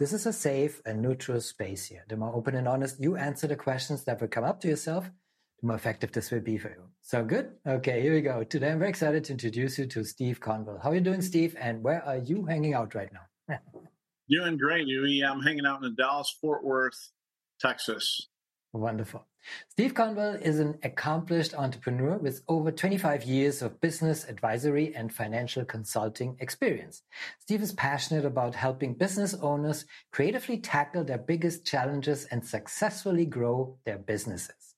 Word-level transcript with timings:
This 0.00 0.14
is 0.14 0.24
a 0.24 0.32
safe 0.32 0.80
and 0.86 1.02
neutral 1.02 1.42
space 1.42 1.84
here. 1.84 2.06
The 2.08 2.16
more 2.16 2.34
open 2.34 2.54
and 2.54 2.66
honest 2.66 3.02
you 3.02 3.16
answer 3.16 3.46
the 3.46 3.54
questions 3.54 4.02
that 4.04 4.18
will 4.18 4.28
come 4.28 4.44
up 4.44 4.58
to 4.62 4.68
yourself, 4.68 5.10
the 5.60 5.66
more 5.66 5.76
effective 5.76 6.10
this 6.10 6.30
will 6.30 6.40
be 6.40 6.56
for 6.56 6.70
you. 6.70 6.84
So 7.02 7.22
good? 7.22 7.50
Okay, 7.66 8.00
here 8.00 8.14
we 8.14 8.22
go. 8.22 8.42
Today 8.42 8.70
I'm 8.70 8.78
very 8.78 8.88
excited 8.88 9.24
to 9.24 9.32
introduce 9.32 9.78
you 9.78 9.84
to 9.88 10.02
Steve 10.04 10.40
Conwell. 10.40 10.80
How 10.82 10.92
are 10.92 10.94
you 10.94 11.02
doing, 11.02 11.20
Steve? 11.20 11.54
And 11.60 11.82
where 11.82 12.02
are 12.02 12.16
you 12.16 12.46
hanging 12.46 12.72
out 12.72 12.94
right 12.94 13.10
now? 13.12 13.58
doing 14.30 14.56
great, 14.56 14.88
Uwe. 14.88 15.22
I'm 15.22 15.42
hanging 15.42 15.66
out 15.66 15.84
in 15.84 15.94
Dallas, 15.94 16.34
Fort 16.40 16.64
Worth, 16.64 17.10
Texas. 17.60 18.28
Wonderful. 18.72 19.26
Steve 19.68 19.94
Conwell 19.94 20.34
is 20.34 20.58
an 20.58 20.78
accomplished 20.82 21.54
entrepreneur 21.54 22.18
with 22.18 22.42
over 22.48 22.70
25 22.70 23.24
years 23.24 23.62
of 23.62 23.80
business 23.80 24.28
advisory 24.28 24.94
and 24.94 25.12
financial 25.12 25.64
consulting 25.64 26.36
experience. 26.40 27.02
Steve 27.38 27.62
is 27.62 27.72
passionate 27.72 28.24
about 28.24 28.54
helping 28.54 28.94
business 28.94 29.34
owners 29.34 29.86
creatively 30.12 30.58
tackle 30.58 31.04
their 31.04 31.18
biggest 31.18 31.64
challenges 31.64 32.26
and 32.26 32.44
successfully 32.46 33.24
grow 33.24 33.76
their 33.84 33.98
businesses. 33.98 34.74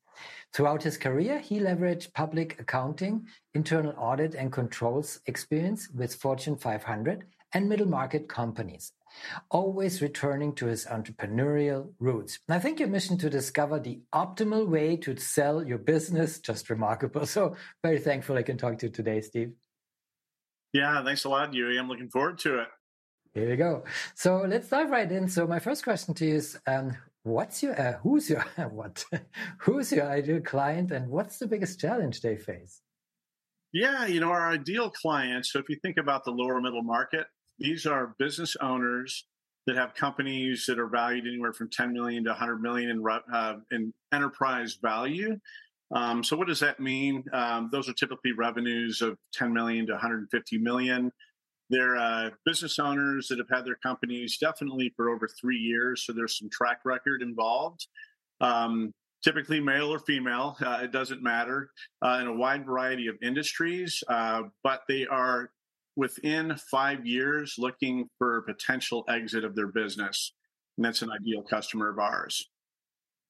Throughout 0.52 0.82
his 0.82 0.98
career, 0.98 1.38
he 1.38 1.58
leveraged 1.58 2.12
public 2.12 2.60
accounting, 2.60 3.26
internal 3.54 3.94
audit 3.96 4.34
and 4.34 4.52
controls 4.52 5.20
experience 5.26 5.88
with 5.90 6.14
Fortune 6.14 6.56
500 6.56 7.24
and 7.54 7.68
middle 7.68 7.88
market 7.88 8.28
companies 8.28 8.92
always 9.50 10.02
returning 10.02 10.54
to 10.54 10.66
his 10.66 10.86
entrepreneurial 10.86 11.92
roots. 11.98 12.38
And 12.48 12.56
I 12.56 12.58
think 12.58 12.80
your 12.80 12.88
mission 12.88 13.18
to 13.18 13.30
discover 13.30 13.78
the 13.78 14.00
optimal 14.14 14.66
way 14.66 14.96
to 14.98 15.16
sell 15.16 15.66
your 15.66 15.78
business 15.78 16.38
just 16.38 16.70
remarkable. 16.70 17.26
So 17.32 17.56
very 17.82 17.98
thankful 17.98 18.36
I 18.36 18.42
can 18.42 18.58
talk 18.58 18.78
to 18.78 18.86
you 18.86 18.92
today, 18.92 19.20
Steve. 19.22 19.52
Yeah, 20.72 21.02
thanks 21.02 21.24
a 21.24 21.28
lot, 21.28 21.54
Yuri. 21.54 21.78
I'm 21.78 21.88
looking 21.88 22.10
forward 22.10 22.38
to 22.40 22.60
it. 22.60 22.68
Here 23.34 23.48
we 23.48 23.56
go. 23.56 23.84
So 24.14 24.44
let's 24.46 24.68
dive 24.68 24.90
right 24.90 25.10
in. 25.10 25.28
So 25.28 25.46
my 25.46 25.58
first 25.58 25.84
question 25.84 26.14
to 26.14 26.26
you 26.26 26.34
is, 26.34 26.58
um, 26.66 26.96
what's 27.22 27.62
your 27.62 27.80
uh, 27.80 27.98
who's 28.02 28.28
your 28.28 28.40
what 28.70 29.04
who's 29.58 29.92
your 29.92 30.06
ideal 30.06 30.40
client 30.40 30.90
and 30.90 31.08
what's 31.08 31.38
the 31.38 31.46
biggest 31.46 31.80
challenge 31.80 32.20
they 32.20 32.36
face? 32.36 32.82
Yeah, 33.72 34.06
you 34.06 34.20
know, 34.20 34.28
our 34.28 34.50
ideal 34.50 34.90
client. 34.90 35.46
So 35.46 35.58
if 35.58 35.68
you 35.70 35.76
think 35.82 35.96
about 35.96 36.24
the 36.24 36.30
lower 36.30 36.60
middle 36.60 36.82
market, 36.82 37.26
these 37.62 37.86
are 37.86 38.14
business 38.18 38.56
owners 38.60 39.24
that 39.66 39.76
have 39.76 39.94
companies 39.94 40.66
that 40.66 40.80
are 40.80 40.88
valued 40.88 41.26
anywhere 41.26 41.52
from 41.52 41.70
10 41.70 41.92
million 41.92 42.24
to 42.24 42.30
100 42.30 42.60
million 42.60 42.90
in, 42.90 43.04
uh, 43.32 43.56
in 43.70 43.94
enterprise 44.12 44.78
value. 44.82 45.38
Um, 45.94 46.24
so 46.24 46.36
what 46.36 46.48
does 46.48 46.58
that 46.60 46.80
mean? 46.80 47.24
Um, 47.32 47.68
those 47.70 47.88
are 47.88 47.92
typically 47.92 48.32
revenues 48.32 49.00
of 49.00 49.16
10 49.34 49.52
million 49.52 49.86
to 49.86 49.92
150 49.92 50.58
million. 50.58 51.12
They're 51.70 51.96
uh, 51.96 52.30
business 52.44 52.78
owners 52.80 53.28
that 53.28 53.38
have 53.38 53.48
had 53.48 53.64
their 53.64 53.76
companies 53.76 54.38
definitely 54.38 54.92
for 54.96 55.10
over 55.10 55.28
three 55.28 55.58
years, 55.58 56.04
so 56.04 56.12
there's 56.12 56.38
some 56.38 56.50
track 56.50 56.80
record 56.84 57.22
involved. 57.22 57.86
Um, 58.40 58.92
typically 59.22 59.60
male 59.60 59.92
or 59.92 60.00
female, 60.00 60.56
uh, 60.60 60.80
it 60.82 60.90
doesn't 60.90 61.22
matter, 61.22 61.70
uh, 62.04 62.18
in 62.20 62.26
a 62.26 62.32
wide 62.32 62.66
variety 62.66 63.06
of 63.06 63.14
industries, 63.22 64.02
uh, 64.08 64.42
but 64.64 64.82
they 64.88 65.06
are 65.06 65.50
within 65.96 66.56
five 66.70 67.06
years 67.06 67.56
looking 67.58 68.08
for 68.18 68.38
a 68.38 68.42
potential 68.42 69.04
exit 69.08 69.44
of 69.44 69.54
their 69.54 69.66
business. 69.66 70.32
And 70.76 70.84
that's 70.84 71.02
an 71.02 71.10
ideal 71.10 71.42
customer 71.42 71.90
of 71.90 71.98
ours. 71.98 72.48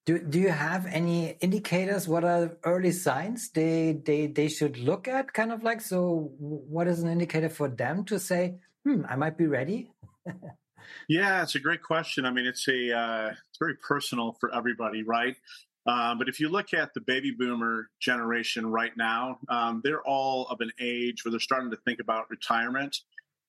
Do, 0.05 0.19
do 0.19 0.39
you 0.39 0.49
have 0.49 0.85
any 0.85 1.37
indicators? 1.39 2.07
What 2.07 2.25
are 2.25 2.57
early 2.65 2.91
signs 2.91 3.49
they, 3.51 4.01
they, 4.05 4.27
they 4.27 4.49
should 4.49 4.77
look 4.77 5.07
at? 5.07 5.33
Kind 5.33 5.51
of 5.51 5.63
like, 5.63 5.79
so 5.79 6.31
what 6.37 6.87
is 6.87 7.01
an 7.01 7.09
indicator 7.09 7.49
for 7.49 7.69
them 7.69 8.03
to 8.05 8.19
say, 8.19 8.55
hmm, 8.85 9.03
I 9.07 9.15
might 9.15 9.37
be 9.37 9.47
ready? 9.47 9.91
yeah, 11.07 11.41
it's 11.41 11.55
a 11.55 11.59
great 11.59 11.81
question. 11.81 12.25
I 12.25 12.31
mean, 12.31 12.45
it's 12.45 12.67
a, 12.67 12.97
uh, 12.97 13.29
it's 13.29 13.59
very 13.59 13.75
personal 13.75 14.35
for 14.41 14.53
everybody, 14.53 15.03
right? 15.03 15.37
Um, 15.85 16.17
but 16.17 16.29
if 16.29 16.39
you 16.39 16.49
look 16.49 16.73
at 16.73 16.93
the 16.93 17.01
baby 17.01 17.31
boomer 17.31 17.89
generation 17.99 18.65
right 18.65 18.95
now, 18.95 19.39
um, 19.49 19.81
they're 19.83 20.01
all 20.03 20.47
of 20.47 20.61
an 20.61 20.71
age 20.79 21.23
where 21.23 21.31
they're 21.31 21.39
starting 21.39 21.71
to 21.71 21.77
think 21.77 21.99
about 21.99 22.29
retirement. 22.29 22.97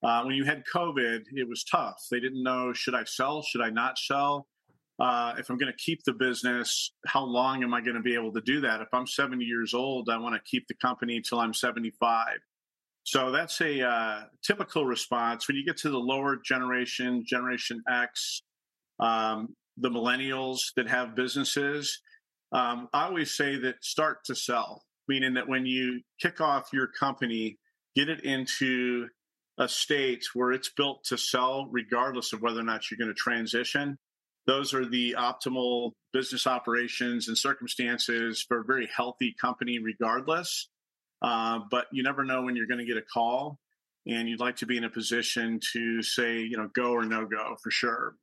Uh, 0.02 0.22
when 0.24 0.34
you 0.34 0.44
had 0.44 0.64
COVID, 0.72 1.24
it 1.32 1.48
was 1.48 1.64
tough. 1.64 1.96
They 2.10 2.20
didn't 2.20 2.42
know 2.42 2.72
should 2.72 2.94
I 2.94 3.04
sell, 3.04 3.42
should 3.42 3.62
I 3.62 3.70
not 3.70 3.98
sell? 3.98 4.48
Uh, 4.98 5.34
if 5.38 5.50
I'm 5.50 5.58
going 5.58 5.72
to 5.72 5.78
keep 5.78 6.04
the 6.04 6.12
business, 6.12 6.92
how 7.06 7.24
long 7.24 7.64
am 7.64 7.74
I 7.74 7.80
going 7.80 7.96
to 7.96 8.02
be 8.02 8.14
able 8.14 8.32
to 8.32 8.40
do 8.40 8.60
that? 8.60 8.80
If 8.80 8.88
I'm 8.92 9.06
70 9.06 9.44
years 9.44 9.74
old, 9.74 10.08
I 10.08 10.18
want 10.18 10.34
to 10.34 10.40
keep 10.44 10.68
the 10.68 10.74
company 10.74 11.20
till 11.20 11.40
I'm 11.40 11.54
75. 11.54 12.38
So 13.02 13.30
that's 13.32 13.60
a 13.60 13.86
uh, 13.86 14.22
typical 14.42 14.86
response. 14.86 15.48
When 15.48 15.56
you 15.56 15.64
get 15.64 15.76
to 15.78 15.90
the 15.90 15.98
lower 15.98 16.36
generation, 16.36 17.24
Generation 17.26 17.82
X, 17.90 18.42
um, 19.00 19.54
the 19.76 19.90
millennials 19.90 20.72
that 20.76 20.88
have 20.88 21.16
businesses, 21.16 22.00
um, 22.54 22.88
I 22.92 23.06
always 23.06 23.34
say 23.34 23.56
that 23.58 23.84
start 23.84 24.24
to 24.26 24.34
sell, 24.34 24.84
meaning 25.08 25.34
that 25.34 25.48
when 25.48 25.66
you 25.66 26.00
kick 26.22 26.40
off 26.40 26.72
your 26.72 26.86
company, 26.86 27.58
get 27.96 28.08
it 28.08 28.24
into 28.24 29.08
a 29.58 29.68
state 29.68 30.24
where 30.34 30.52
it's 30.52 30.70
built 30.70 31.04
to 31.04 31.18
sell, 31.18 31.68
regardless 31.70 32.32
of 32.32 32.42
whether 32.42 32.60
or 32.60 32.64
not 32.64 32.90
you're 32.90 32.98
going 32.98 33.08
to 33.08 33.14
transition. 33.14 33.98
Those 34.46 34.72
are 34.72 34.84
the 34.84 35.16
optimal 35.18 35.92
business 36.12 36.46
operations 36.46 37.28
and 37.28 37.36
circumstances 37.36 38.44
for 38.46 38.60
a 38.60 38.64
very 38.64 38.88
healthy 38.94 39.34
company, 39.40 39.78
regardless. 39.78 40.68
Uh, 41.22 41.60
but 41.70 41.86
you 41.92 42.02
never 42.02 42.24
know 42.24 42.42
when 42.42 42.54
you're 42.54 42.66
going 42.66 42.80
to 42.80 42.86
get 42.86 42.96
a 42.96 43.02
call, 43.02 43.58
and 44.06 44.28
you'd 44.28 44.40
like 44.40 44.56
to 44.56 44.66
be 44.66 44.76
in 44.76 44.84
a 44.84 44.90
position 44.90 45.58
to 45.72 46.02
say, 46.02 46.40
you 46.40 46.56
know, 46.56 46.68
go 46.74 46.92
or 46.92 47.04
no 47.04 47.26
go 47.26 47.56
for 47.62 47.70
sure. 47.70 48.14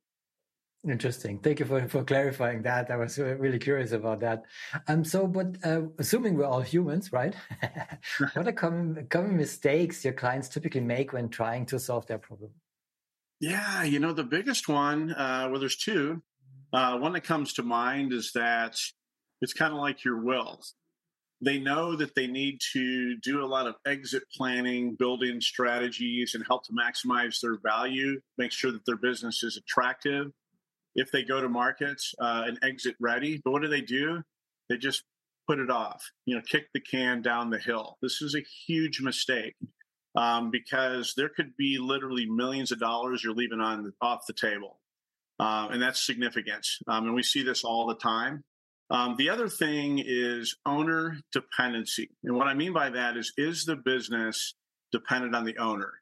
Interesting. 0.88 1.38
Thank 1.38 1.60
you 1.60 1.66
for, 1.66 1.86
for 1.88 2.02
clarifying 2.02 2.62
that. 2.62 2.90
I 2.90 2.96
was 2.96 3.16
really 3.16 3.60
curious 3.60 3.92
about 3.92 4.18
that. 4.20 4.42
Um, 4.88 5.04
so, 5.04 5.28
but 5.28 5.56
uh, 5.64 5.82
assuming 5.98 6.36
we're 6.36 6.44
all 6.44 6.60
humans, 6.60 7.12
right? 7.12 7.36
what 8.34 8.48
are 8.48 8.52
common, 8.52 9.06
common 9.08 9.36
mistakes 9.36 10.04
your 10.04 10.12
clients 10.12 10.48
typically 10.48 10.80
make 10.80 11.12
when 11.12 11.28
trying 11.28 11.66
to 11.66 11.78
solve 11.78 12.06
their 12.08 12.18
problem? 12.18 12.50
Yeah, 13.38 13.84
you 13.84 14.00
know, 14.00 14.12
the 14.12 14.24
biggest 14.24 14.68
one, 14.68 15.12
uh, 15.12 15.46
well, 15.50 15.60
there's 15.60 15.76
two. 15.76 16.20
Uh, 16.72 16.98
one 16.98 17.12
that 17.12 17.22
comes 17.22 17.52
to 17.54 17.62
mind 17.62 18.12
is 18.12 18.32
that 18.34 18.76
it's 19.40 19.52
kind 19.52 19.72
of 19.72 19.78
like 19.78 20.04
your 20.04 20.20
will. 20.20 20.62
They 21.44 21.58
know 21.58 21.94
that 21.94 22.16
they 22.16 22.26
need 22.26 22.58
to 22.72 23.16
do 23.18 23.44
a 23.44 23.46
lot 23.46 23.68
of 23.68 23.76
exit 23.86 24.24
planning, 24.36 24.96
building 24.96 25.40
strategies, 25.40 26.34
and 26.34 26.44
help 26.46 26.64
to 26.66 26.72
maximize 26.72 27.40
their 27.40 27.58
value, 27.64 28.20
make 28.36 28.50
sure 28.50 28.72
that 28.72 28.84
their 28.84 28.96
business 28.96 29.44
is 29.44 29.56
attractive 29.56 30.32
if 30.94 31.10
they 31.10 31.22
go 31.22 31.40
to 31.40 31.48
markets 31.48 32.14
uh, 32.20 32.44
and 32.46 32.58
exit 32.62 32.96
ready. 33.00 33.40
But 33.44 33.52
what 33.52 33.62
do 33.62 33.68
they 33.68 33.80
do? 33.80 34.22
They 34.68 34.76
just 34.76 35.04
put 35.48 35.58
it 35.58 35.70
off, 35.70 36.10
you 36.24 36.36
know, 36.36 36.42
kick 36.46 36.66
the 36.72 36.80
can 36.80 37.22
down 37.22 37.50
the 37.50 37.58
hill. 37.58 37.98
This 38.00 38.22
is 38.22 38.34
a 38.34 38.44
huge 38.66 39.00
mistake 39.00 39.56
um, 40.16 40.50
because 40.50 41.14
there 41.16 41.28
could 41.28 41.56
be 41.56 41.78
literally 41.78 42.26
millions 42.26 42.72
of 42.72 42.78
dollars 42.78 43.22
you're 43.24 43.34
leaving 43.34 43.60
on 43.60 43.92
off 44.00 44.26
the 44.26 44.34
table. 44.34 44.78
Uh, 45.40 45.68
and 45.72 45.82
that's 45.82 46.04
significant. 46.04 46.66
Um, 46.86 47.06
and 47.06 47.14
we 47.14 47.22
see 47.22 47.42
this 47.42 47.64
all 47.64 47.86
the 47.86 47.96
time. 47.96 48.44
Um, 48.90 49.16
the 49.16 49.30
other 49.30 49.48
thing 49.48 50.02
is 50.04 50.56
owner 50.66 51.16
dependency. 51.32 52.10
And 52.22 52.36
what 52.36 52.46
I 52.46 52.54
mean 52.54 52.72
by 52.72 52.90
that 52.90 53.16
is, 53.16 53.32
is 53.36 53.64
the 53.64 53.76
business 53.76 54.54
dependent 54.92 55.34
on 55.34 55.44
the 55.44 55.56
owner 55.58 55.92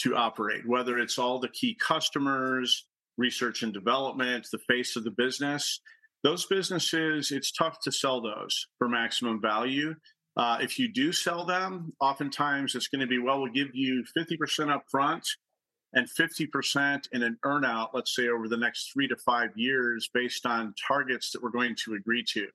to 0.00 0.14
operate, 0.14 0.66
whether 0.66 0.98
it's 0.98 1.18
all 1.18 1.38
the 1.38 1.48
key 1.48 1.74
customers, 1.74 2.86
research 3.16 3.62
and 3.62 3.72
development, 3.72 4.48
the 4.50 4.58
face 4.58 4.96
of 4.96 5.04
the 5.04 5.10
business. 5.10 5.80
Those 6.22 6.46
businesses, 6.46 7.30
it's 7.30 7.52
tough 7.52 7.78
to 7.84 7.92
sell 7.92 8.20
those 8.20 8.66
for 8.78 8.88
maximum 8.88 9.40
value. 9.40 9.94
Uh, 10.36 10.58
if 10.60 10.78
you 10.78 10.92
do 10.92 11.12
sell 11.12 11.44
them, 11.44 11.92
oftentimes 12.00 12.74
it's 12.74 12.88
going 12.88 13.00
to 13.00 13.06
be, 13.06 13.18
well, 13.18 13.40
we'll 13.40 13.52
give 13.52 13.68
you 13.74 14.04
50% 14.16 14.70
up 14.70 14.84
front 14.90 15.26
and 15.92 16.08
50% 16.08 17.08
in 17.12 17.22
an 17.22 17.38
earnout, 17.44 17.90
let's 17.94 18.14
say 18.14 18.28
over 18.28 18.48
the 18.48 18.56
next 18.56 18.90
three 18.92 19.06
to 19.06 19.16
five 19.16 19.50
years 19.54 20.08
based 20.12 20.44
on 20.44 20.74
targets 20.88 21.30
that 21.30 21.42
we're 21.42 21.50
going 21.50 21.76
to 21.84 21.94
agree 21.94 22.24
to. 22.32 22.48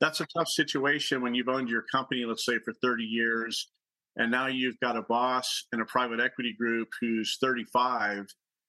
That's 0.00 0.20
a 0.20 0.26
tough 0.36 0.48
situation 0.48 1.22
when 1.22 1.34
you've 1.34 1.48
owned 1.48 1.68
your 1.68 1.84
company, 1.90 2.24
let's 2.26 2.44
say, 2.44 2.58
for 2.64 2.74
30 2.82 3.04
years, 3.04 3.70
and 4.16 4.30
now 4.30 4.48
you've 4.48 4.80
got 4.80 4.96
a 4.96 5.02
boss 5.02 5.64
in 5.72 5.80
a 5.80 5.86
private 5.86 6.20
equity 6.20 6.54
group 6.58 6.88
who's 7.00 7.38
35 7.40 8.26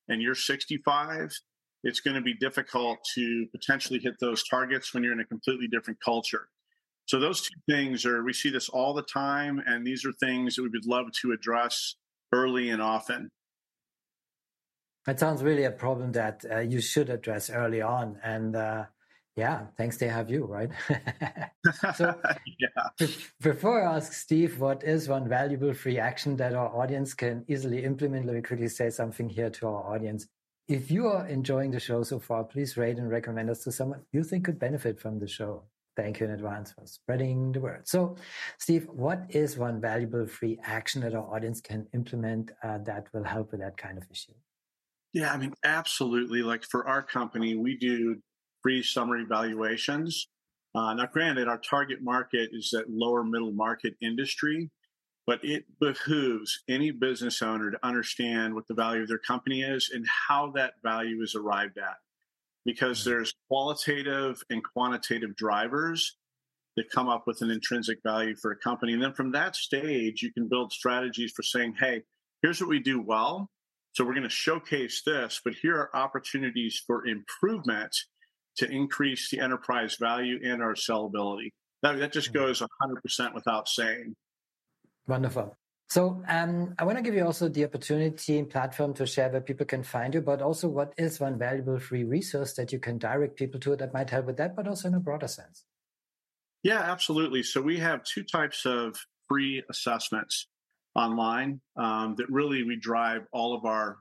and 0.09 0.21
you're 0.21 0.36
65, 0.36 1.31
it's 1.83 2.00
going 2.00 2.15
to 2.15 2.21
be 2.21 2.33
difficult 2.33 3.00
to 3.15 3.45
potentially 3.51 4.00
hit 4.00 4.15
those 4.19 4.44
targets 4.48 4.94
when 4.94 5.04
you're 5.04 5.13
in 5.13 5.19
a 5.19 5.25
completely 5.25 5.68
different 5.68 6.00
culture. 6.04 6.48
So 7.06 7.19
those 7.19 7.42
two 7.42 7.59
things 7.69 8.06
are 8.06 8.24
we 8.24 8.33
see 8.33 8.50
this 8.50 8.68
all 8.68 8.94
the 8.94 9.04
time, 9.04 9.62
and 9.65 9.86
these 9.86 10.06
are 10.06 10.12
things 10.19 10.56
that 10.56 10.63
we 10.63 10.69
would 10.69 10.86
love 10.86 11.06
to 11.21 11.31
address 11.31 11.95
early 12.33 12.69
and 12.69 12.81
often. 12.81 13.30
That 15.06 15.19
sounds 15.19 15.42
really 15.42 15.63
a 15.63 15.71
problem 15.71 16.12
that 16.13 16.44
uh, 16.51 16.59
you 16.59 16.81
should 16.81 17.09
address 17.09 17.50
early 17.50 17.81
on, 17.81 18.19
and 18.24 18.57
uh, 18.57 18.86
yeah, 19.38 19.68
thanks 19.78 19.98
they 19.98 20.07
have 20.07 20.31
you, 20.31 20.45
right? 20.45 20.69
so 21.95 22.19
yeah. 22.60 23.07
before 23.39 23.88
I 23.88 23.95
ask 23.95 24.12
Steve, 24.12 24.60
what 24.60 24.84
is 24.84 25.07
one 25.07 25.30
valuable 25.30 25.75
free 25.75 26.00
action 26.00 26.36
that 26.38 26.56
our 26.56 26.75
audience 26.75 27.13
can 27.13 27.45
easily 27.48 27.84
implement? 27.84 28.25
Let 28.25 28.36
me 28.36 28.42
quickly 28.42 28.68
say 28.68 28.89
something 28.89 29.30
here 29.30 29.51
to 29.51 29.68
our 29.68 29.94
audience. 29.94 30.25
If 30.68 30.89
you 30.89 31.06
are 31.06 31.28
enjoying 31.28 31.69
the 31.69 31.80
show 31.80 32.01
so 32.01 32.19
far, 32.19 32.44
please 32.44 32.78
rate 32.78 32.98
and 32.98 33.10
recommend 33.12 33.51
us 33.51 33.63
to 33.66 33.72
someone 33.72 34.01
you 34.12 34.24
think 34.24 34.45
could 34.45 34.57
benefit 34.57 35.00
from 35.00 35.19
the 35.19 35.28
show. 35.28 35.63
Thank 35.95 36.19
you 36.19 36.25
in 36.25 36.31
advance 36.31 36.72
for 36.72 36.86
spreading 36.86 37.51
the 37.51 37.60
word. 37.60 37.88
So, 37.88 38.16
Steve, 38.57 38.88
what 38.92 39.22
is 39.30 39.57
one 39.57 39.80
valuable 39.80 40.25
free 40.28 40.60
action 40.63 41.01
that 41.01 41.16
our 41.16 41.33
audience 41.33 41.62
can 41.62 41.88
implement 41.94 42.51
uh, 42.63 42.80
that 42.80 43.07
will 43.13 43.24
help 43.24 43.51
with 43.51 43.62
that 43.62 43.78
kind 43.78 43.98
of 43.98 44.04
issue? 44.12 44.33
Yeah, 45.13 45.31
I 45.31 45.38
mean, 45.38 45.54
absolutely. 45.63 46.44
Like 46.44 46.63
for 46.63 46.88
our 46.88 47.01
company, 47.01 47.56
we 47.56 47.78
do 47.78 48.18
free 48.62 48.83
summary 48.83 49.25
valuations. 49.27 50.27
Uh, 50.75 50.94
now, 50.94 51.06
granted, 51.06 51.48
our 51.48 51.57
target 51.57 52.01
market 52.01 52.50
is 52.54 52.69
that 52.71 52.89
lower 52.89 53.24
middle 53.24 53.51
market 53.51 53.95
industry, 54.01 54.69
but 55.25 55.39
it 55.44 55.65
behooves 55.80 56.63
any 56.69 56.92
business 56.92 57.42
owner 57.42 57.71
to 57.71 57.80
understand 57.83 58.54
what 58.54 58.68
the 58.68 58.74
value 58.74 59.01
of 59.01 59.07
their 59.07 59.18
company 59.18 59.62
is 59.62 59.89
and 59.94 60.06
how 60.27 60.51
that 60.51 60.74
value 60.83 61.21
is 61.21 61.36
arrived 61.36 61.77
at. 61.77 61.95
Because 62.65 63.01
mm-hmm. 63.01 63.09
there's 63.09 63.33
qualitative 63.50 64.42
and 64.50 64.62
quantitative 64.63 65.36
drivers 65.36 66.15
that 66.75 66.92
come 66.92 67.09
up 67.09 67.25
with 67.25 67.42
an 67.42 67.50
intrinsic 67.50 67.98
value 68.04 68.36
for 68.36 68.51
a 68.51 68.57
company. 68.57 68.94
And 68.94 69.01
then 69.01 69.13
from 69.13 69.31
that 69.31 69.56
stage, 69.56 70.21
you 70.21 70.31
can 70.31 70.48
build 70.48 70.71
strategies 70.71 71.31
for 71.36 71.42
saying, 71.42 71.74
hey, 71.80 72.04
here's 72.42 72.62
what 72.62 72.69
we 72.69 72.80
do 72.80 73.01
well. 73.01 73.50
So 73.94 74.06
we're 74.06 74.13
going 74.13 74.24
to 74.24 74.30
showcase 74.30 75.01
this, 75.04 75.42
but 75.44 75.56
here 75.56 75.75
are 75.75 75.95
opportunities 75.95 76.81
for 76.86 77.07
improvement 77.07 77.95
to 78.57 78.69
increase 78.69 79.30
the 79.30 79.39
enterprise 79.39 79.98
value 80.00 80.39
and 80.44 80.62
our 80.62 80.74
sellability. 80.74 81.50
That, 81.83 81.98
that 82.00 82.12
just 82.12 82.33
mm-hmm. 82.33 82.45
goes 82.45 82.62
100% 82.62 83.33
without 83.33 83.68
saying. 83.68 84.15
Wonderful. 85.07 85.56
So 85.89 86.21
um, 86.27 86.75
I 86.77 86.83
want 86.83 86.98
to 86.98 87.04
give 87.04 87.13
you 87.13 87.24
also 87.24 87.48
the 87.48 87.63
opportunity 87.63 88.38
and 88.38 88.50
platform 88.50 88.94
to 88.95 89.06
share 89.06 89.30
where 89.30 89.39
people 89.39 89.65
can 89.65 89.83
find 89.83 90.13
you, 90.13 90.21
but 90.21 90.42
also 90.42 90.68
what 90.68 90.94
is 90.98 91.19
one 91.19 91.39
valuable 91.39 91.80
free 91.80 92.04
resource 92.04 92.54
that 92.54 92.74
you 92.74 92.80
can 92.80 92.98
direct 92.98 93.38
people 93.38 93.59
to 93.62 93.75
that 93.77 93.94
might 93.94 94.09
help 94.09 94.25
with 94.25 94.38
that, 94.38 94.56
but 94.56 94.68
also 94.68 94.89
in 94.89 94.95
a 94.95 95.00
broader 95.00 95.30
sense. 95.30 95.63
Yeah, 96.62 96.81
absolutely. 96.81 97.44
So 97.44 97.62
we 97.62 97.77
have 97.77 98.04
two 98.04 98.24
types 98.24 98.65
of 98.65 98.98
free 99.30 99.63
assessments 99.69 100.48
online 100.95 101.62
um, 101.77 102.15
that 102.18 102.30
really 102.30 102.63
we 102.63 102.75
drive 102.75 103.21
all 103.31 103.56
of 103.56 103.63
our 103.63 103.98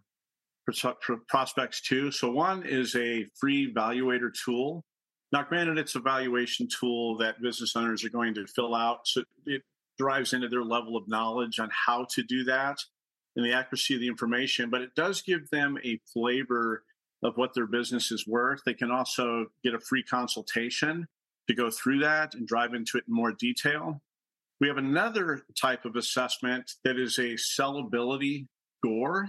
prospects 1.29 1.81
to. 1.83 2.11
So 2.11 2.31
one 2.31 2.65
is 2.65 2.95
a 2.97 3.27
free 3.39 3.73
valuator 3.73 4.31
tool. 4.33 4.85
Now, 5.33 5.43
granted, 5.43 5.79
it's 5.79 5.95
a 5.95 6.01
valuation 6.01 6.69
tool 6.69 7.19
that 7.19 7.43
business 7.43 7.75
owners 7.77 8.05
are 8.05 8.11
going 8.11 8.35
to 8.35 8.47
fill 8.47 8.75
out. 8.75 9.07
So 9.07 9.23
it 9.45 9.63
drives 9.99 10.33
into 10.33 10.49
their 10.49 10.63
level 10.63 10.97
of 10.97 11.09
knowledge 11.09 11.59
on 11.59 11.71
how 11.73 12.07
to 12.15 12.23
do 12.23 12.45
that 12.45 12.79
and 13.35 13.45
the 13.45 13.53
accuracy 13.53 13.95
of 13.95 14.01
the 14.01 14.09
information, 14.09 14.71
but 14.71 14.83
it 14.83 14.95
does 14.95 15.23
give 15.23 15.51
them 15.51 15.79
a 15.85 16.01
flavor 16.13 16.85
of 17.23 17.37
what 17.37 17.55
their 17.55 17.67
business 17.67 18.11
is 18.11 18.27
worth. 18.27 18.61
They 18.65 18.75
can 18.75 18.91
also 18.91 19.47
get 19.63 19.75
a 19.75 19.81
free 19.81 20.03
consultation 20.03 21.07
to 21.49 21.55
go 21.55 21.71
through 21.71 22.01
that 22.01 22.35
and 22.35 22.47
drive 22.47 22.75
into 22.75 22.99
it 22.99 23.05
in 23.09 23.15
more 23.15 23.33
detail. 23.33 24.01
We 24.61 24.69
have 24.69 24.79
another 24.79 25.43
type 25.61 25.85
of 25.85 25.97
assessment 25.97 26.73
that 26.85 26.99
is 26.99 27.19
a 27.19 27.35
sellability 27.35 28.47
score. 28.79 29.29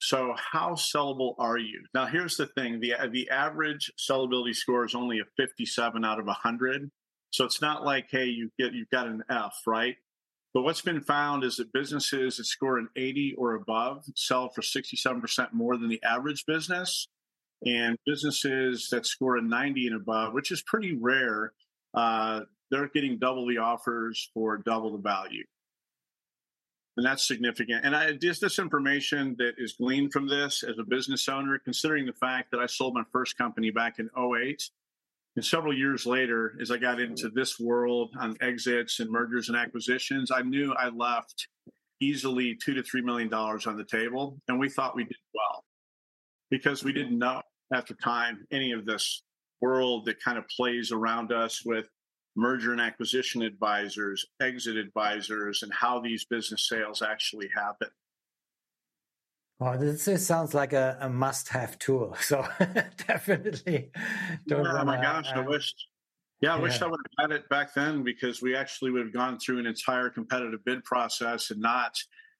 So, 0.00 0.34
how 0.36 0.72
sellable 0.72 1.34
are 1.38 1.58
you? 1.58 1.84
Now, 1.94 2.06
here's 2.06 2.36
the 2.36 2.46
thing: 2.46 2.80
the 2.80 2.94
the 3.10 3.28
average 3.30 3.90
sellability 3.98 4.54
score 4.54 4.84
is 4.84 4.94
only 4.94 5.20
a 5.20 5.24
57 5.36 6.04
out 6.04 6.20
of 6.20 6.26
100. 6.26 6.90
So 7.30 7.44
it's 7.44 7.60
not 7.60 7.84
like, 7.84 8.08
hey, 8.10 8.24
you 8.24 8.50
get 8.58 8.72
you've 8.72 8.90
got 8.90 9.06
an 9.06 9.22
F, 9.28 9.62
right? 9.66 9.96
But 10.54 10.62
what's 10.62 10.80
been 10.80 11.02
found 11.02 11.44
is 11.44 11.56
that 11.56 11.72
businesses 11.72 12.38
that 12.38 12.44
score 12.44 12.78
an 12.78 12.88
80 12.96 13.34
or 13.36 13.54
above 13.54 14.04
sell 14.16 14.48
for 14.48 14.62
67% 14.62 15.52
more 15.52 15.76
than 15.76 15.88
the 15.88 16.02
average 16.02 16.46
business, 16.46 17.06
and 17.66 17.98
businesses 18.06 18.88
that 18.90 19.04
score 19.04 19.36
a 19.36 19.42
90 19.42 19.88
and 19.88 19.96
above, 19.96 20.32
which 20.32 20.50
is 20.50 20.62
pretty 20.62 20.96
rare, 20.96 21.52
uh, 21.94 22.40
they're 22.70 22.88
getting 22.88 23.18
double 23.18 23.46
the 23.46 23.58
offers 23.58 24.30
for 24.32 24.56
double 24.58 24.92
the 24.92 25.02
value. 25.02 25.44
And 26.98 27.06
that's 27.06 27.28
significant. 27.28 27.84
And 27.84 27.94
I 27.94 28.12
just 28.14 28.40
this 28.40 28.58
information 28.58 29.36
that 29.38 29.52
is 29.56 29.74
gleaned 29.74 30.12
from 30.12 30.26
this 30.26 30.64
as 30.64 30.80
a 30.80 30.82
business 30.82 31.28
owner, 31.28 31.56
considering 31.56 32.06
the 32.06 32.12
fact 32.12 32.50
that 32.50 32.58
I 32.58 32.66
sold 32.66 32.94
my 32.94 33.04
first 33.12 33.38
company 33.38 33.70
back 33.70 34.00
in 34.00 34.10
08. 34.18 34.68
And 35.36 35.44
several 35.44 35.72
years 35.72 36.06
later, 36.06 36.58
as 36.60 36.72
I 36.72 36.76
got 36.76 36.98
into 36.98 37.28
this 37.28 37.60
world 37.60 38.16
on 38.18 38.36
exits 38.40 38.98
and 38.98 39.08
mergers 39.12 39.48
and 39.48 39.56
acquisitions, 39.56 40.32
I 40.32 40.42
knew 40.42 40.74
I 40.74 40.88
left 40.88 41.46
easily 42.00 42.56
two 42.60 42.74
to 42.74 42.82
three 42.82 43.02
million 43.02 43.28
dollars 43.28 43.68
on 43.68 43.76
the 43.76 43.84
table. 43.84 44.36
And 44.48 44.58
we 44.58 44.68
thought 44.68 44.96
we 44.96 45.04
did 45.04 45.18
well 45.32 45.62
because 46.50 46.82
we 46.82 46.92
didn't 46.92 47.16
know 47.16 47.42
at 47.72 47.86
the 47.86 47.94
time 47.94 48.44
any 48.50 48.72
of 48.72 48.84
this 48.84 49.22
world 49.60 50.06
that 50.06 50.20
kind 50.20 50.36
of 50.36 50.48
plays 50.48 50.90
around 50.90 51.30
us 51.30 51.64
with 51.64 51.88
merger 52.38 52.70
and 52.72 52.80
acquisition 52.80 53.42
advisors, 53.42 54.24
exit 54.40 54.76
advisors, 54.76 55.62
and 55.62 55.72
how 55.74 56.00
these 56.00 56.24
business 56.24 56.68
sales 56.68 57.02
actually 57.02 57.48
happen. 57.54 57.88
Well, 59.58 59.76
this, 59.76 60.04
this 60.04 60.24
sounds 60.24 60.54
like 60.54 60.72
a, 60.72 60.96
a 61.00 61.08
must-have 61.10 61.78
tool. 61.80 62.16
So 62.20 62.46
definitely 63.08 63.90
don't. 64.46 64.64
Yeah, 64.64 64.84
my 64.84 65.00
gosh, 65.00 65.30
I 65.34 65.40
wish. 65.40 65.74
Yeah, 66.40 66.54
I 66.54 66.56
yeah. 66.56 66.62
wish 66.62 66.80
I 66.80 66.86
would 66.86 67.00
have 67.18 67.30
had 67.30 67.36
it 67.36 67.48
back 67.48 67.74
then 67.74 68.04
because 68.04 68.40
we 68.40 68.54
actually 68.54 68.92
would 68.92 69.02
have 69.02 69.12
gone 69.12 69.40
through 69.40 69.58
an 69.58 69.66
entire 69.66 70.08
competitive 70.08 70.64
bid 70.64 70.84
process 70.84 71.50
and 71.50 71.60
not 71.60 71.96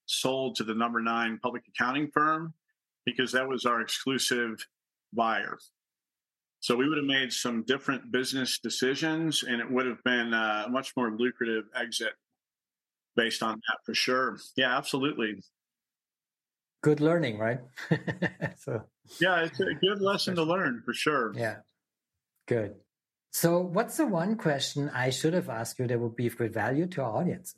sold 0.07 0.55
to 0.57 0.65
the 0.65 0.75
number 0.75 1.01
nine 1.01 1.41
public 1.43 1.65
accounting 1.69 2.09
firm 2.15 2.55
because 3.05 3.33
that 3.33 3.49
was 3.49 3.67
our 3.67 3.81
exclusive 3.81 4.65
buyer. 5.13 5.59
So 6.61 6.77
we 6.77 6.89
would 6.89 6.99
have 6.99 7.07
made 7.07 7.33
some 7.33 7.63
different 7.63 8.11
business 8.11 8.59
decisions, 8.59 9.45
and 9.45 9.61
it 9.61 9.71
would 9.71 9.87
have 9.87 10.03
been 10.05 10.33
a 10.33 10.67
much 10.69 10.93
more 10.97 11.11
lucrative 11.11 11.65
exit 11.75 12.15
based 13.17 13.43
on 13.43 13.55
that 13.69 13.79
for 13.85 13.95
sure. 13.95 14.39
Yeah, 14.57 14.77
absolutely. 14.77 15.43
Good 16.83 17.01
learning, 17.01 17.39
right? 17.39 17.61
so 18.59 18.83
yeah, 19.21 19.45
it's 19.45 19.61
a 19.61 19.75
good 19.81 20.01
lesson 20.01 20.35
to 20.37 20.43
learn 20.43 20.83
for 20.85 20.93
sure. 20.93 21.33
Yeah, 21.35 21.57
good. 22.47 22.77
So, 23.31 23.61
what's 23.61 23.97
the 23.97 24.07
one 24.07 24.37
question 24.37 24.91
I 24.95 25.11
should 25.11 25.35
have 25.35 25.49
asked 25.49 25.79
you 25.79 25.87
that 25.87 26.01
would 26.01 26.17
be 26.17 26.27
of 26.27 26.37
good 26.37 26.53
value 26.53 26.87
to 26.89 27.03
our 27.03 27.19
audience? 27.19 27.55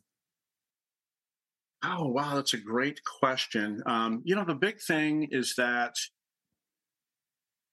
Oh, 1.83 2.09
wow, 2.09 2.35
that's 2.35 2.55
a 2.55 2.59
great 2.59 3.01
question. 3.05 3.83
Um, 3.87 4.21
you 4.25 4.35
know, 4.35 4.45
the 4.45 4.55
big 4.55 4.81
thing 4.81 5.29
is 5.31 5.55
that 5.57 5.95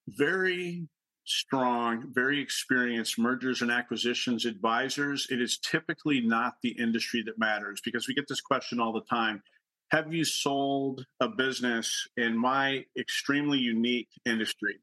very 0.07 0.87
strong, 1.27 2.05
very 2.13 2.41
experienced 2.41 3.19
mergers 3.19 3.61
and 3.61 3.69
acquisitions 3.69 4.45
advisors, 4.45 5.27
it 5.29 5.41
is 5.41 5.57
typically 5.57 6.21
not 6.21 6.55
the 6.63 6.69
industry 6.69 7.21
that 7.25 7.37
matters 7.37 7.81
because 7.83 8.07
we 8.07 8.13
get 8.13 8.27
this 8.27 8.41
question 8.41 8.79
all 8.79 8.93
the 8.93 9.01
time. 9.01 9.43
Have 9.91 10.13
you 10.13 10.25
sold 10.25 11.05
a 11.19 11.27
business 11.27 12.07
in 12.17 12.37
my 12.37 12.85
extremely 12.97 13.59
unique 13.59 14.09
industry? 14.25 14.79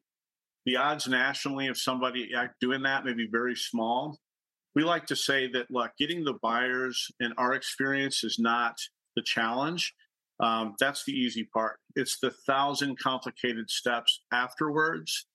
The 0.66 0.76
odds 0.76 1.08
nationally 1.08 1.68
of 1.68 1.76
somebody 1.76 2.30
doing 2.60 2.82
that 2.82 3.04
may 3.04 3.12
be 3.12 3.28
very 3.30 3.54
small. 3.54 4.18
We 4.74 4.82
like 4.82 5.06
to 5.06 5.16
say 5.16 5.50
that, 5.52 5.70
look, 5.70 5.92
getting 5.98 6.24
the 6.24 6.38
buyers 6.42 7.10
in 7.20 7.32
our 7.36 7.54
experience 7.54 8.24
is 8.24 8.38
not 8.38 8.78
the 9.14 9.22
challenge. 9.22 9.94
Um, 10.40 10.74
that's 10.80 11.04
the 11.04 11.12
easy 11.12 11.44
part. 11.44 11.78
It's 11.94 12.18
the 12.18 12.30
thousand 12.30 12.98
complicated 12.98 13.70
steps 13.70 14.20
afterwards 14.32 15.26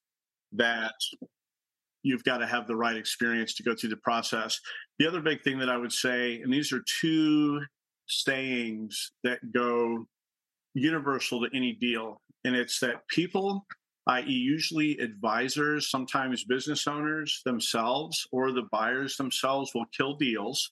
that 0.53 0.93
you've 2.03 2.23
got 2.23 2.37
to 2.37 2.47
have 2.47 2.67
the 2.67 2.75
right 2.75 2.95
experience 2.95 3.53
to 3.55 3.63
go 3.63 3.75
through 3.75 3.89
the 3.89 3.97
process. 3.97 4.59
The 4.99 5.07
other 5.07 5.21
big 5.21 5.43
thing 5.43 5.59
that 5.59 5.69
I 5.69 5.77
would 5.77 5.91
say, 5.91 6.41
and 6.41 6.51
these 6.51 6.71
are 6.71 6.83
two 7.01 7.61
sayings 8.07 9.11
that 9.23 9.39
go 9.53 10.05
universal 10.73 11.41
to 11.41 11.55
any 11.55 11.73
deal, 11.73 12.21
and 12.45 12.55
it's 12.55 12.79
that 12.79 13.07
people, 13.09 13.65
i.e., 14.07 14.31
usually 14.31 14.97
advisors, 14.99 15.91
sometimes 15.91 16.45
business 16.45 16.87
owners 16.87 17.41
themselves 17.45 18.25
or 18.31 18.51
the 18.51 18.67
buyers 18.71 19.17
themselves, 19.17 19.71
will 19.75 19.85
kill 19.95 20.15
deals. 20.15 20.71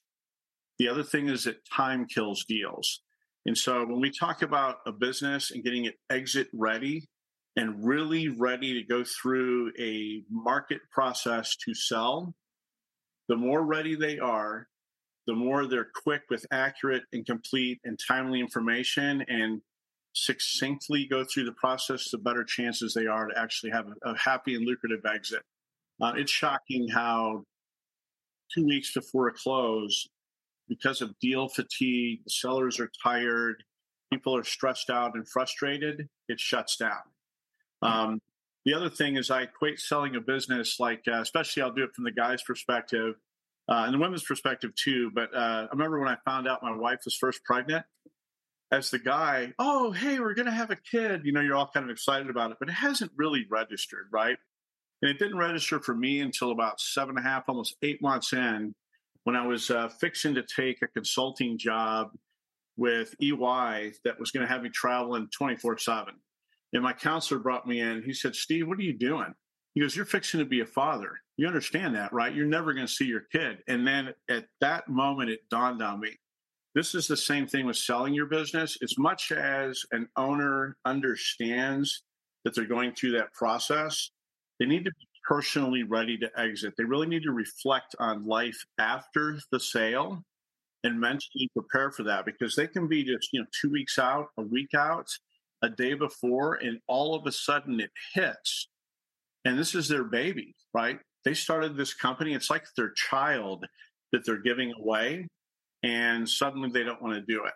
The 0.78 0.88
other 0.88 1.02
thing 1.02 1.28
is 1.28 1.44
that 1.44 1.64
time 1.74 2.06
kills 2.06 2.44
deals. 2.44 3.02
And 3.46 3.56
so 3.56 3.84
when 3.84 4.00
we 4.00 4.10
talk 4.10 4.42
about 4.42 4.76
a 4.86 4.92
business 4.92 5.50
and 5.50 5.64
getting 5.64 5.84
it 5.84 5.94
exit 6.10 6.48
ready, 6.52 7.08
and 7.58 7.84
really 7.84 8.28
ready 8.28 8.72
to 8.72 8.84
go 8.84 9.02
through 9.02 9.72
a 9.80 10.22
market 10.30 10.80
process 10.92 11.56
to 11.56 11.74
sell, 11.74 12.32
the 13.28 13.34
more 13.34 13.64
ready 13.64 13.96
they 13.96 14.16
are, 14.16 14.68
the 15.26 15.34
more 15.34 15.66
they're 15.66 15.90
quick 15.92 16.22
with 16.30 16.46
accurate 16.52 17.02
and 17.12 17.26
complete 17.26 17.80
and 17.82 17.98
timely 17.98 18.38
information 18.38 19.24
and 19.26 19.60
succinctly 20.12 21.04
go 21.10 21.24
through 21.24 21.46
the 21.46 21.52
process, 21.52 22.10
the 22.12 22.18
better 22.18 22.44
chances 22.44 22.94
they 22.94 23.06
are 23.06 23.26
to 23.26 23.36
actually 23.36 23.72
have 23.72 23.86
a, 23.88 24.10
a 24.10 24.16
happy 24.16 24.54
and 24.54 24.64
lucrative 24.64 25.04
exit. 25.04 25.42
Uh, 26.00 26.12
it's 26.14 26.30
shocking 26.30 26.88
how 26.88 27.42
two 28.54 28.64
weeks 28.66 28.92
before 28.94 29.26
a 29.26 29.32
close, 29.32 30.06
because 30.68 31.02
of 31.02 31.18
deal 31.18 31.48
fatigue, 31.48 32.20
sellers 32.28 32.78
are 32.78 32.90
tired, 33.02 33.64
people 34.12 34.36
are 34.36 34.44
stressed 34.44 34.90
out 34.90 35.16
and 35.16 35.28
frustrated, 35.28 36.08
it 36.28 36.38
shuts 36.38 36.76
down. 36.76 37.02
Um, 37.82 38.20
the 38.64 38.74
other 38.74 38.90
thing 38.90 39.16
is 39.16 39.30
I 39.30 39.42
equate 39.42 39.80
selling 39.80 40.16
a 40.16 40.20
business 40.20 40.78
like, 40.78 41.02
uh, 41.08 41.20
especially 41.20 41.62
I'll 41.62 41.72
do 41.72 41.84
it 41.84 41.94
from 41.94 42.04
the 42.04 42.12
guy's 42.12 42.42
perspective 42.42 43.14
uh, 43.68 43.84
and 43.84 43.94
the 43.94 43.98
women's 43.98 44.22
perspective 44.22 44.74
too. 44.74 45.10
But 45.14 45.34
uh, 45.34 45.66
I 45.66 45.68
remember 45.72 45.98
when 46.00 46.08
I 46.08 46.16
found 46.24 46.48
out 46.48 46.62
my 46.62 46.74
wife 46.74 47.00
was 47.04 47.14
first 47.14 47.44
pregnant, 47.44 47.84
as 48.70 48.90
the 48.90 48.98
guy, 48.98 49.52
oh, 49.58 49.92
hey, 49.92 50.20
we're 50.20 50.34
to 50.34 50.50
have 50.50 50.70
a 50.70 50.76
kid. 50.76 51.22
You 51.24 51.32
know, 51.32 51.40
you're 51.40 51.54
all 51.56 51.70
kind 51.72 51.84
of 51.84 51.90
excited 51.90 52.28
about 52.28 52.50
it, 52.50 52.58
but 52.60 52.68
it 52.68 52.72
hasn't 52.72 53.12
really 53.16 53.46
registered, 53.50 54.08
right? 54.10 54.36
And 55.00 55.10
it 55.10 55.18
didn't 55.18 55.38
register 55.38 55.80
for 55.80 55.94
me 55.94 56.20
until 56.20 56.50
about 56.50 56.80
seven 56.80 57.16
and 57.16 57.24
a 57.24 57.28
half, 57.28 57.44
almost 57.48 57.76
eight 57.82 58.02
months 58.02 58.32
in, 58.32 58.74
when 59.24 59.36
I 59.36 59.46
was 59.46 59.70
uh, 59.70 59.88
fixing 59.88 60.34
to 60.34 60.42
take 60.42 60.82
a 60.82 60.88
consulting 60.88 61.58
job 61.58 62.10
with 62.76 63.14
EY 63.20 63.92
that 64.04 64.18
was 64.18 64.30
going 64.30 64.46
to 64.46 64.52
have 64.52 64.62
me 64.62 64.70
traveling 64.70 65.28
24 65.36 65.78
7. 65.78 66.14
And 66.72 66.82
my 66.82 66.92
counselor 66.92 67.40
brought 67.40 67.66
me 67.66 67.80
in. 67.80 68.02
He 68.02 68.12
said, 68.12 68.34
Steve, 68.34 68.68
what 68.68 68.78
are 68.78 68.82
you 68.82 68.92
doing? 68.92 69.34
He 69.74 69.80
goes, 69.80 69.96
You're 69.96 70.04
fixing 70.04 70.40
to 70.40 70.46
be 70.46 70.60
a 70.60 70.66
father. 70.66 71.12
You 71.36 71.46
understand 71.46 71.94
that, 71.94 72.12
right? 72.12 72.34
You're 72.34 72.46
never 72.46 72.74
going 72.74 72.86
to 72.86 72.92
see 72.92 73.06
your 73.06 73.24
kid. 73.32 73.58
And 73.68 73.86
then 73.86 74.12
at 74.28 74.46
that 74.60 74.88
moment, 74.88 75.30
it 75.30 75.40
dawned 75.50 75.82
on 75.82 76.00
me 76.00 76.16
this 76.78 76.94
is 76.94 77.08
the 77.08 77.16
same 77.16 77.46
thing 77.46 77.66
with 77.66 77.76
selling 77.76 78.14
your 78.14 78.26
business. 78.26 78.78
As 78.82 78.96
much 78.98 79.32
as 79.32 79.84
an 79.90 80.08
owner 80.16 80.76
understands 80.84 82.04
that 82.44 82.54
they're 82.54 82.66
going 82.66 82.94
through 82.94 83.12
that 83.18 83.32
process, 83.32 84.10
they 84.60 84.66
need 84.66 84.84
to 84.84 84.90
be 84.90 85.06
personally 85.26 85.82
ready 85.82 86.16
to 86.18 86.30
exit. 86.38 86.74
They 86.78 86.84
really 86.84 87.08
need 87.08 87.24
to 87.24 87.32
reflect 87.32 87.96
on 87.98 88.26
life 88.26 88.64
after 88.78 89.38
the 89.50 89.58
sale 89.58 90.22
and 90.84 91.00
mentally 91.00 91.50
prepare 91.52 91.90
for 91.90 92.04
that 92.04 92.24
because 92.24 92.54
they 92.54 92.68
can 92.68 92.86
be 92.86 93.02
just, 93.02 93.30
you 93.32 93.40
know, 93.40 93.46
two 93.60 93.70
weeks 93.70 93.98
out, 93.98 94.28
a 94.38 94.42
week 94.42 94.72
out, 94.76 95.08
a 95.62 95.68
day 95.68 95.94
before, 95.94 96.54
and 96.54 96.80
all 96.86 97.14
of 97.14 97.26
a 97.26 97.32
sudden 97.32 97.80
it 97.80 97.90
hits. 98.14 98.68
And 99.44 99.58
this 99.58 99.74
is 99.74 99.88
their 99.88 100.04
baby, 100.04 100.54
right? 100.74 100.98
They 101.24 101.34
started 101.34 101.76
this 101.76 101.94
company. 101.94 102.34
It's 102.34 102.50
like 102.50 102.64
their 102.76 102.90
child 102.90 103.66
that 104.12 104.24
they're 104.24 104.42
giving 104.42 104.72
away 104.78 105.26
and 105.82 106.28
suddenly 106.28 106.70
they 106.70 106.82
don't 106.82 107.02
want 107.02 107.14
to 107.14 107.20
do 107.20 107.44
it. 107.44 107.52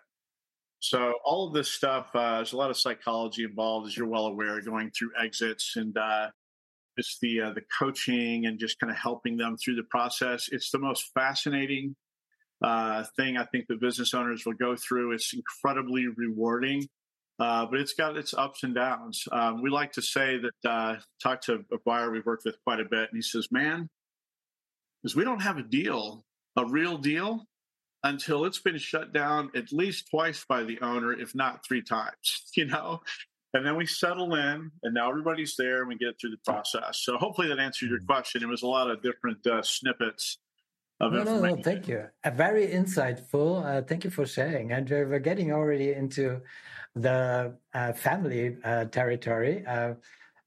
So 0.79 1.13
all 1.23 1.47
of 1.47 1.53
this 1.53 1.69
stuff, 1.69 2.07
uh, 2.13 2.37
there's 2.37 2.53
a 2.53 2.57
lot 2.57 2.69
of 2.69 2.77
psychology 2.77 3.43
involved, 3.43 3.87
as 3.87 3.95
you're 3.97 4.07
well 4.07 4.25
aware, 4.25 4.61
going 4.61 4.91
through 4.91 5.11
exits 5.21 5.73
and 5.75 5.97
uh, 5.97 6.29
it's 6.97 7.17
the 7.21 7.41
uh, 7.41 7.53
the 7.53 7.63
coaching 7.79 8.45
and 8.45 8.59
just 8.59 8.79
kind 8.79 8.91
of 8.91 8.97
helping 8.97 9.37
them 9.37 9.57
through 9.57 9.75
the 9.75 9.83
process. 9.83 10.49
It's 10.51 10.71
the 10.71 10.79
most 10.79 11.09
fascinating 11.13 11.95
uh, 12.63 13.03
thing 13.15 13.37
I 13.37 13.45
think 13.45 13.65
the 13.67 13.75
business 13.75 14.13
owners 14.13 14.45
will 14.45 14.53
go 14.53 14.75
through. 14.75 15.13
It's 15.13 15.33
incredibly 15.33 16.07
rewarding, 16.07 16.87
uh, 17.39 17.65
but 17.65 17.79
it's 17.79 17.93
got 17.93 18.17
its 18.17 18.33
ups 18.33 18.63
and 18.63 18.75
downs. 18.75 19.27
Um, 19.31 19.61
we 19.61 19.69
like 19.69 19.93
to 19.93 20.01
say 20.01 20.39
that 20.39 20.69
uh, 20.69 20.95
talk 21.21 21.41
to 21.41 21.65
a 21.71 21.77
buyer 21.85 22.11
we've 22.11 22.25
worked 22.25 22.45
with 22.45 22.57
quite 22.63 22.79
a 22.79 22.85
bit, 22.85 23.09
and 23.09 23.15
he 23.15 23.21
says, 23.21 23.47
"Man, 23.51 23.89
because 25.01 25.15
we 25.15 25.23
don't 25.23 25.41
have 25.41 25.57
a 25.57 25.63
deal, 25.63 26.23
a 26.55 26.65
real 26.65 26.97
deal 26.97 27.45
until 28.03 28.45
it's 28.45 28.59
been 28.59 28.77
shut 28.77 29.13
down 29.13 29.49
at 29.55 29.71
least 29.71 30.09
twice 30.09 30.45
by 30.47 30.63
the 30.63 30.79
owner, 30.81 31.13
if 31.13 31.33
not 31.33 31.65
three 31.65 31.81
times, 31.81 32.43
you 32.55 32.65
know? 32.65 33.01
And 33.55 33.65
then 33.65 33.75
we 33.75 33.85
settle 33.85 34.33
in, 34.33 34.71
and 34.81 34.93
now 34.95 35.09
everybody's 35.09 35.55
there, 35.57 35.81
and 35.81 35.87
we 35.87 35.95
get 35.95 36.19
through 36.19 36.31
the 36.31 36.37
process. 36.43 37.01
So 37.03 37.17
hopefully 37.17 37.49
that 37.49 37.59
answered 37.59 37.89
your 37.89 37.99
mm-hmm. 37.99 38.07
question. 38.07 38.41
It 38.41 38.47
was 38.47 38.63
a 38.63 38.67
lot 38.67 38.89
of 38.89 39.03
different 39.03 39.45
uh, 39.45 39.61
snippets 39.61 40.39
of 40.99 41.13
no, 41.13 41.19
information. 41.19 41.49
No, 41.49 41.55
no, 41.55 41.61
thank 41.61 41.87
you. 41.87 42.05
Uh, 42.23 42.31
very 42.31 42.67
insightful. 42.67 43.63
Uh, 43.63 43.83
thank 43.83 44.05
you 44.05 44.09
for 44.09 44.25
sharing. 44.25 44.71
And 44.71 44.89
we're 44.89 45.19
getting 45.19 45.51
already 45.51 45.93
into 45.93 46.41
the 46.95 47.55
uh, 47.73 47.93
family 47.93 48.57
uh, 48.63 48.85
territory. 48.85 49.65
Uh, 49.65 49.93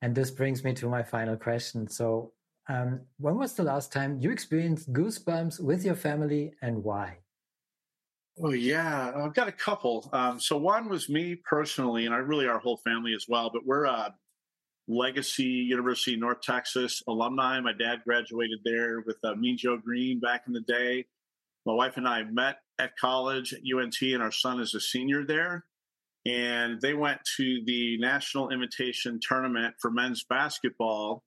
and 0.02 0.14
this 0.14 0.30
brings 0.30 0.62
me 0.64 0.74
to 0.74 0.88
my 0.88 1.02
final 1.02 1.36
question. 1.36 1.88
So, 1.88 2.32
um, 2.68 3.00
when 3.18 3.36
was 3.36 3.54
the 3.54 3.62
last 3.62 3.92
time 3.92 4.18
you 4.20 4.30
experienced 4.30 4.92
goosebumps 4.92 5.60
with 5.60 5.84
your 5.84 5.94
family 5.94 6.52
and 6.62 6.82
why? 6.82 7.18
Oh 8.42 8.52
yeah, 8.52 9.12
I've 9.16 9.34
got 9.34 9.48
a 9.48 9.52
couple. 9.52 10.10
Um, 10.12 10.38
so 10.38 10.58
one 10.58 10.88
was 10.88 11.08
me 11.08 11.36
personally, 11.36 12.04
and 12.06 12.14
I 12.14 12.18
really 12.18 12.46
our 12.46 12.58
whole 12.58 12.76
family 12.78 13.14
as 13.14 13.24
well. 13.28 13.50
But 13.52 13.64
we're 13.64 13.84
a 13.84 14.14
Legacy 14.88 15.44
University 15.44 16.16
North 16.16 16.42
Texas 16.42 17.02
alumni. 17.08 17.60
My 17.60 17.72
dad 17.72 18.00
graduated 18.04 18.58
there 18.64 19.00
with 19.00 19.16
uh, 19.24 19.34
Mean 19.36 19.56
Joe 19.56 19.78
Greene 19.78 20.20
back 20.20 20.42
in 20.46 20.52
the 20.52 20.60
day. 20.60 21.06
My 21.64 21.72
wife 21.72 21.96
and 21.96 22.06
I 22.06 22.24
met 22.24 22.58
at 22.78 22.96
college 22.96 23.54
at 23.54 23.60
UNT, 23.60 23.96
and 24.02 24.22
our 24.22 24.30
son 24.30 24.60
is 24.60 24.74
a 24.74 24.80
senior 24.80 25.24
there. 25.24 25.64
And 26.26 26.80
they 26.80 26.92
went 26.92 27.20
to 27.36 27.62
the 27.64 27.98
National 27.98 28.50
Invitation 28.50 29.20
Tournament 29.22 29.76
for 29.80 29.92
men's 29.92 30.24
basketball, 30.28 31.22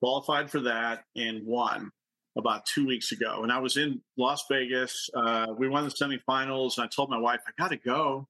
qualified 0.00 0.48
for 0.48 0.60
that, 0.60 1.02
and 1.16 1.44
won 1.44 1.90
about 2.36 2.64
two 2.66 2.86
weeks 2.86 3.10
ago. 3.10 3.40
And 3.42 3.50
I 3.50 3.58
was 3.58 3.76
in 3.76 4.00
Las 4.16 4.44
Vegas. 4.48 5.10
Uh, 5.12 5.48
we 5.58 5.68
won 5.68 5.84
the 5.84 5.90
semifinals, 5.90 6.76
and 6.76 6.84
I 6.84 6.86
told 6.86 7.10
my 7.10 7.18
wife, 7.18 7.40
I 7.48 7.50
got 7.60 7.70
to 7.70 7.76
go 7.76 8.28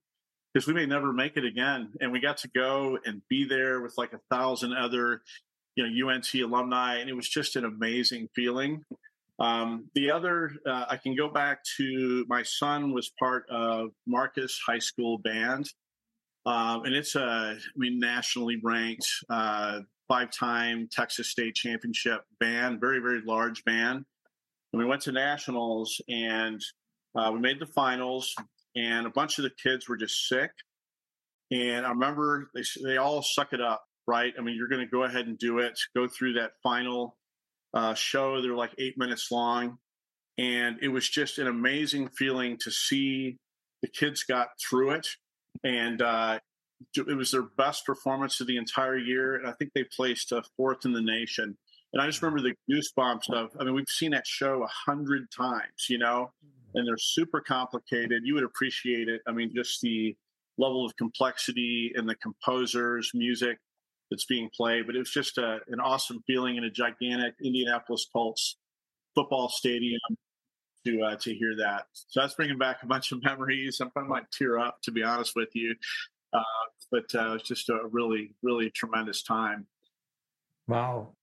because 0.52 0.66
we 0.66 0.72
may 0.72 0.86
never 0.86 1.12
make 1.12 1.36
it 1.36 1.44
again. 1.44 1.90
And 2.00 2.10
we 2.10 2.20
got 2.20 2.38
to 2.38 2.48
go 2.48 2.98
and 3.04 3.20
be 3.28 3.44
there 3.44 3.82
with 3.82 3.98
like 3.98 4.14
a 4.14 4.20
thousand 4.30 4.72
other, 4.72 5.20
you 5.76 5.86
know, 5.86 6.08
UNT 6.08 6.32
alumni, 6.34 7.00
and 7.00 7.10
it 7.10 7.14
was 7.14 7.28
just 7.28 7.54
an 7.56 7.66
amazing 7.66 8.28
feeling. 8.34 8.82
Um, 9.38 9.90
the 9.94 10.10
other, 10.10 10.52
uh, 10.66 10.86
I 10.88 10.96
can 10.96 11.14
go 11.14 11.28
back 11.28 11.60
to 11.76 12.24
my 12.28 12.42
son 12.42 12.92
was 12.92 13.12
part 13.18 13.44
of 13.50 13.90
Marcus 14.06 14.58
High 14.66 14.80
School 14.80 15.18
band. 15.18 15.70
Um, 16.48 16.86
and 16.86 16.94
it's 16.94 17.14
a, 17.14 17.20
I 17.20 17.58
mean, 17.76 17.98
nationally 18.00 18.58
ranked, 18.64 19.06
uh, 19.28 19.80
five 20.08 20.30
time 20.30 20.88
Texas 20.90 21.28
State 21.28 21.54
Championship 21.54 22.22
band, 22.40 22.80
very, 22.80 23.00
very 23.00 23.20
large 23.20 23.62
band. 23.64 24.06
And 24.72 24.80
we 24.80 24.86
went 24.86 25.02
to 25.02 25.12
nationals 25.12 26.00
and 26.08 26.58
uh, 27.14 27.30
we 27.34 27.38
made 27.38 27.60
the 27.60 27.66
finals, 27.66 28.34
and 28.74 29.06
a 29.06 29.10
bunch 29.10 29.38
of 29.38 29.42
the 29.42 29.50
kids 29.62 29.88
were 29.88 29.96
just 29.98 30.26
sick. 30.26 30.50
And 31.50 31.84
I 31.84 31.90
remember 31.90 32.48
they, 32.54 32.62
they 32.82 32.96
all 32.96 33.20
suck 33.20 33.52
it 33.52 33.60
up, 33.60 33.84
right? 34.06 34.32
I 34.38 34.42
mean, 34.42 34.56
you're 34.56 34.68
going 34.68 34.80
to 34.84 34.90
go 34.90 35.04
ahead 35.04 35.26
and 35.26 35.38
do 35.38 35.58
it, 35.58 35.78
go 35.94 36.08
through 36.08 36.34
that 36.34 36.52
final 36.62 37.18
uh, 37.74 37.92
show. 37.92 38.40
They're 38.40 38.54
like 38.54 38.72
eight 38.78 38.96
minutes 38.96 39.28
long. 39.30 39.76
And 40.38 40.78
it 40.80 40.88
was 40.88 41.06
just 41.08 41.38
an 41.38 41.46
amazing 41.46 42.08
feeling 42.08 42.56
to 42.60 42.70
see 42.70 43.36
the 43.82 43.88
kids 43.88 44.22
got 44.22 44.48
through 44.58 44.92
it. 44.92 45.08
And 45.64 46.02
uh, 46.02 46.38
it 46.96 47.16
was 47.16 47.32
their 47.32 47.42
best 47.42 47.84
performance 47.84 48.40
of 48.40 48.46
the 48.46 48.56
entire 48.56 48.96
year, 48.96 49.36
and 49.36 49.46
I 49.46 49.52
think 49.52 49.72
they 49.74 49.84
placed 49.84 50.32
uh, 50.32 50.42
fourth 50.56 50.84
in 50.84 50.92
the 50.92 51.02
nation. 51.02 51.56
And 51.92 52.02
I 52.02 52.06
just 52.06 52.22
remember 52.22 52.42
the 52.42 52.54
goosebumps 52.70 53.32
of. 53.32 53.50
I 53.58 53.64
mean, 53.64 53.74
we've 53.74 53.88
seen 53.88 54.10
that 54.12 54.26
show 54.26 54.62
a 54.62 54.90
hundred 54.90 55.30
times, 55.30 55.86
you 55.88 55.98
know, 55.98 56.30
and 56.74 56.86
they're 56.86 56.98
super 56.98 57.40
complicated. 57.40 58.22
You 58.24 58.34
would 58.34 58.44
appreciate 58.44 59.08
it. 59.08 59.22
I 59.26 59.32
mean, 59.32 59.52
just 59.54 59.80
the 59.80 60.14
level 60.58 60.84
of 60.84 60.96
complexity 60.96 61.92
and 61.94 62.08
the 62.08 62.16
composers' 62.16 63.10
music 63.14 63.58
that's 64.10 64.26
being 64.26 64.50
played. 64.54 64.86
But 64.86 64.96
it 64.96 65.00
was 65.00 65.10
just 65.10 65.38
a, 65.38 65.60
an 65.68 65.80
awesome 65.80 66.22
feeling 66.26 66.56
in 66.56 66.64
a 66.64 66.70
gigantic 66.70 67.34
Indianapolis 67.42 68.06
Colts 68.12 68.56
football 69.14 69.48
stadium 69.48 70.00
to 70.86 71.02
uh, 71.02 71.16
to 71.16 71.34
hear 71.34 71.56
that. 71.58 71.86
So 71.92 72.20
that's 72.20 72.34
bringing 72.34 72.58
back 72.58 72.82
a 72.82 72.86
bunch 72.86 73.12
of 73.12 73.22
memories. 73.24 73.80
I'm, 73.80 73.90
I 73.96 74.02
might 74.02 74.30
tear 74.30 74.58
up, 74.58 74.82
to 74.82 74.90
be 74.90 75.02
honest 75.02 75.34
with 75.36 75.50
you. 75.54 75.74
Uh, 76.32 76.42
but 76.90 77.14
uh, 77.14 77.34
it's 77.34 77.48
just 77.48 77.68
a 77.68 77.80
really, 77.90 78.34
really 78.42 78.70
tremendous 78.70 79.22
time. 79.22 79.66
Wow. 80.66 81.14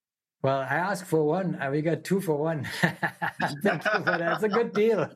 Well, 0.41 0.59
I 0.59 0.75
asked 0.75 1.05
for 1.05 1.23
one, 1.23 1.57
and 1.59 1.71
we 1.71 1.81
got 1.81 2.03
two 2.03 2.21
for 2.21 2.35
one. 2.35 2.67
That's 3.63 4.43
a 4.43 4.49
good 4.49 4.73
deal. 4.73 5.09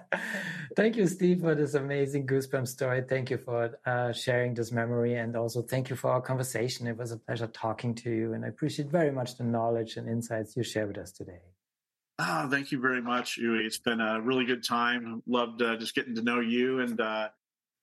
thank 0.76 0.96
you, 0.96 1.06
Steve, 1.06 1.40
for 1.40 1.54
this 1.54 1.72
amazing 1.72 2.26
goosebump 2.26 2.68
story. 2.68 3.02
Thank 3.08 3.30
you 3.30 3.38
for 3.38 3.78
uh, 3.86 4.12
sharing 4.12 4.52
this 4.52 4.70
memory, 4.70 5.14
and 5.14 5.34
also 5.34 5.62
thank 5.62 5.88
you 5.88 5.96
for 5.96 6.10
our 6.10 6.20
conversation. 6.20 6.86
It 6.86 6.98
was 6.98 7.10
a 7.10 7.16
pleasure 7.16 7.46
talking 7.46 7.94
to 7.96 8.10
you, 8.10 8.34
and 8.34 8.44
I 8.44 8.48
appreciate 8.48 8.90
very 8.90 9.10
much 9.10 9.38
the 9.38 9.44
knowledge 9.44 9.96
and 9.96 10.06
insights 10.06 10.54
you 10.58 10.62
share 10.62 10.86
with 10.86 10.98
us 10.98 11.12
today. 11.12 11.40
Oh, 12.22 12.48
thank 12.50 12.70
you 12.70 12.80
very 12.80 13.00
much, 13.00 13.38
Uwe. 13.40 13.64
It's 13.64 13.78
been 13.78 14.00
a 14.00 14.20
really 14.20 14.44
good 14.44 14.62
time. 14.62 15.22
Loved 15.26 15.62
uh, 15.62 15.76
just 15.76 15.94
getting 15.94 16.14
to 16.16 16.22
know 16.22 16.40
you 16.40 16.80
and 16.80 17.00
uh, 17.00 17.28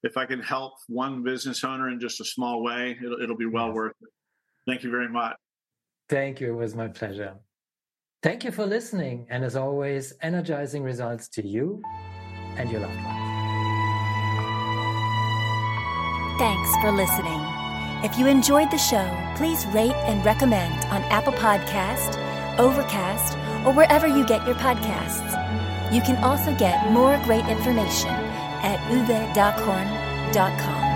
if 0.03 0.15
I 0.15 0.25
can 0.25 0.41
help 0.41 0.73
one 0.87 1.23
business 1.23 1.63
owner 1.63 1.89
in 1.89 1.99
just 1.99 2.21
a 2.21 2.25
small 2.25 2.63
way, 2.63 2.97
it'll, 3.03 3.21
it'll 3.21 3.37
be 3.37 3.45
well 3.45 3.67
yes. 3.67 3.75
worth 3.75 3.95
it. 4.01 4.09
Thank 4.67 4.83
you 4.83 4.91
very 4.91 5.09
much. 5.09 5.35
Thank 6.09 6.39
you. 6.39 6.53
It 6.53 6.55
was 6.55 6.75
my 6.75 6.87
pleasure. 6.87 7.33
Thank 8.23 8.43
you 8.43 8.51
for 8.51 8.65
listening. 8.65 9.27
And 9.29 9.43
as 9.43 9.55
always, 9.55 10.13
energizing 10.21 10.83
results 10.83 11.27
to 11.29 11.45
you 11.45 11.81
and 12.57 12.71
your 12.71 12.81
loved 12.81 12.95
ones. 12.95 13.23
Thanks 16.39 16.75
for 16.81 16.91
listening. 16.91 17.41
If 18.03 18.17
you 18.19 18.27
enjoyed 18.27 18.69
the 18.69 18.77
show, 18.77 19.33
please 19.35 19.65
rate 19.67 19.95
and 20.05 20.23
recommend 20.23 20.85
on 20.85 21.01
Apple 21.03 21.33
Podcast, 21.33 22.15
Overcast, 22.59 23.37
or 23.65 23.73
wherever 23.73 24.07
you 24.07 24.25
get 24.25 24.45
your 24.45 24.55
podcasts. 24.55 25.33
You 25.93 26.01
can 26.01 26.23
also 26.23 26.53
get 26.57 26.91
more 26.91 27.17
great 27.23 27.45
information 27.45 28.09
at 28.09 28.79
uwedockhorn.com. 28.89 30.86